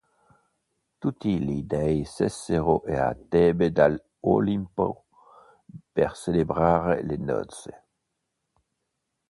[0.97, 5.05] Tutti gli dei scesero a Tebe dall'Olimpo
[5.91, 7.83] per celebrare le nozze.